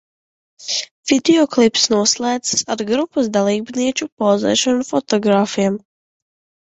[1.11, 5.79] Videoklips noslēdzas ar grupas dalībnieču pozēšanu fotogrāfiem.